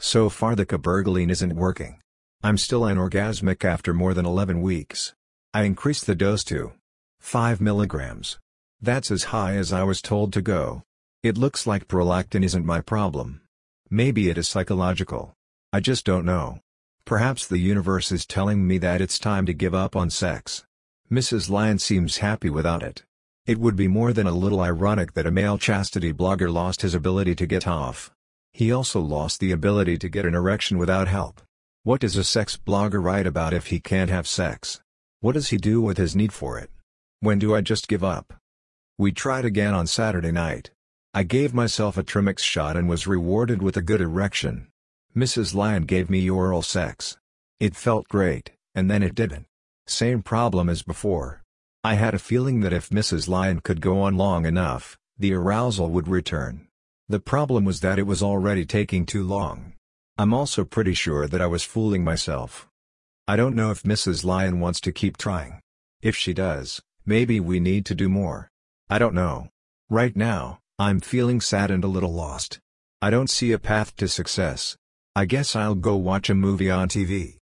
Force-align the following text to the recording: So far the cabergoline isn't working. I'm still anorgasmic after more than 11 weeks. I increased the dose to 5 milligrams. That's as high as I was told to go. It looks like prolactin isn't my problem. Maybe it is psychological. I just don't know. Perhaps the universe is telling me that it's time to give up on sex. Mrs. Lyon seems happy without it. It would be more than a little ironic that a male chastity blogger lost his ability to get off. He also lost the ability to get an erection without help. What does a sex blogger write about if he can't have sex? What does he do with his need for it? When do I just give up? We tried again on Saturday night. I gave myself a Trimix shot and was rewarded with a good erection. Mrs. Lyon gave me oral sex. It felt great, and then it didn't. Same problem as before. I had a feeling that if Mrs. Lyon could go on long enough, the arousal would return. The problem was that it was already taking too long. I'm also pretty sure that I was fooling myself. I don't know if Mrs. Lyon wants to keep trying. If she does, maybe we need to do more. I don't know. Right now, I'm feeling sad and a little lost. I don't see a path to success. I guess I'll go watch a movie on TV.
So 0.00 0.28
far 0.28 0.54
the 0.54 0.64
cabergoline 0.64 1.30
isn't 1.30 1.56
working. 1.56 1.98
I'm 2.42 2.56
still 2.56 2.82
anorgasmic 2.82 3.64
after 3.64 3.92
more 3.92 4.14
than 4.14 4.26
11 4.26 4.62
weeks. 4.62 5.12
I 5.52 5.64
increased 5.64 6.06
the 6.06 6.14
dose 6.14 6.44
to 6.44 6.72
5 7.18 7.60
milligrams. 7.60 8.38
That's 8.80 9.10
as 9.10 9.24
high 9.24 9.56
as 9.56 9.72
I 9.72 9.82
was 9.82 10.00
told 10.00 10.32
to 10.34 10.42
go. 10.42 10.82
It 11.24 11.36
looks 11.36 11.66
like 11.66 11.88
prolactin 11.88 12.44
isn't 12.44 12.64
my 12.64 12.80
problem. 12.80 13.40
Maybe 13.90 14.28
it 14.28 14.38
is 14.38 14.46
psychological. 14.46 15.34
I 15.72 15.80
just 15.80 16.04
don't 16.04 16.24
know. 16.24 16.60
Perhaps 17.04 17.46
the 17.46 17.58
universe 17.58 18.12
is 18.12 18.24
telling 18.24 18.66
me 18.66 18.78
that 18.78 19.00
it's 19.00 19.18
time 19.18 19.46
to 19.46 19.52
give 19.52 19.74
up 19.74 19.96
on 19.96 20.10
sex. 20.10 20.64
Mrs. 21.10 21.50
Lyon 21.50 21.78
seems 21.78 22.18
happy 22.18 22.50
without 22.50 22.84
it. 22.84 23.02
It 23.46 23.58
would 23.58 23.74
be 23.74 23.88
more 23.88 24.12
than 24.12 24.26
a 24.26 24.32
little 24.32 24.60
ironic 24.60 25.14
that 25.14 25.26
a 25.26 25.30
male 25.32 25.58
chastity 25.58 26.12
blogger 26.12 26.52
lost 26.52 26.82
his 26.82 26.94
ability 26.94 27.34
to 27.34 27.46
get 27.46 27.66
off. 27.66 28.12
He 28.52 28.72
also 28.72 29.00
lost 29.00 29.40
the 29.40 29.52
ability 29.52 29.98
to 29.98 30.08
get 30.08 30.26
an 30.26 30.34
erection 30.34 30.78
without 30.78 31.08
help. 31.08 31.40
What 31.82 32.00
does 32.00 32.16
a 32.16 32.24
sex 32.24 32.56
blogger 32.56 33.02
write 33.02 33.26
about 33.26 33.54
if 33.54 33.66
he 33.66 33.80
can't 33.80 34.10
have 34.10 34.26
sex? 34.26 34.80
What 35.20 35.32
does 35.32 35.48
he 35.48 35.56
do 35.56 35.80
with 35.80 35.96
his 35.96 36.14
need 36.14 36.32
for 36.32 36.58
it? 36.58 36.70
When 37.20 37.38
do 37.38 37.54
I 37.54 37.60
just 37.60 37.88
give 37.88 38.04
up? 38.04 38.34
We 38.98 39.12
tried 39.12 39.44
again 39.44 39.74
on 39.74 39.86
Saturday 39.86 40.32
night. 40.32 40.70
I 41.14 41.22
gave 41.22 41.54
myself 41.54 41.96
a 41.96 42.04
Trimix 42.04 42.40
shot 42.40 42.76
and 42.76 42.88
was 42.88 43.06
rewarded 43.06 43.62
with 43.62 43.76
a 43.76 43.82
good 43.82 44.00
erection. 44.00 44.68
Mrs. 45.16 45.54
Lyon 45.54 45.84
gave 45.84 46.10
me 46.10 46.28
oral 46.30 46.62
sex. 46.62 47.16
It 47.58 47.74
felt 47.74 48.08
great, 48.08 48.52
and 48.74 48.90
then 48.90 49.02
it 49.02 49.16
didn't. 49.16 49.46
Same 49.86 50.22
problem 50.22 50.68
as 50.68 50.82
before. 50.82 51.42
I 51.82 51.94
had 51.94 52.14
a 52.14 52.18
feeling 52.18 52.60
that 52.60 52.72
if 52.72 52.90
Mrs. 52.90 53.28
Lyon 53.28 53.60
could 53.60 53.80
go 53.80 54.00
on 54.02 54.16
long 54.16 54.46
enough, 54.46 54.96
the 55.18 55.32
arousal 55.32 55.90
would 55.90 56.06
return. 56.06 56.67
The 57.10 57.20
problem 57.20 57.64
was 57.64 57.80
that 57.80 57.98
it 57.98 58.06
was 58.06 58.22
already 58.22 58.66
taking 58.66 59.06
too 59.06 59.24
long. 59.24 59.72
I'm 60.18 60.34
also 60.34 60.62
pretty 60.64 60.92
sure 60.92 61.26
that 61.26 61.40
I 61.40 61.46
was 61.46 61.62
fooling 61.64 62.04
myself. 62.04 62.68
I 63.26 63.34
don't 63.36 63.56
know 63.56 63.70
if 63.70 63.82
Mrs. 63.82 64.24
Lyon 64.24 64.60
wants 64.60 64.78
to 64.80 64.92
keep 64.92 65.16
trying. 65.16 65.60
If 66.02 66.14
she 66.14 66.34
does, 66.34 66.82
maybe 67.06 67.40
we 67.40 67.60
need 67.60 67.86
to 67.86 67.94
do 67.94 68.10
more. 68.10 68.50
I 68.90 68.98
don't 68.98 69.14
know. 69.14 69.48
Right 69.88 70.14
now, 70.14 70.58
I'm 70.78 71.00
feeling 71.00 71.40
sad 71.40 71.70
and 71.70 71.82
a 71.82 71.88
little 71.88 72.12
lost. 72.12 72.58
I 73.00 73.08
don't 73.08 73.30
see 73.30 73.52
a 73.52 73.58
path 73.58 73.96
to 73.96 74.06
success. 74.06 74.76
I 75.16 75.24
guess 75.24 75.56
I'll 75.56 75.74
go 75.74 75.96
watch 75.96 76.28
a 76.28 76.34
movie 76.34 76.70
on 76.70 76.88
TV. 76.88 77.37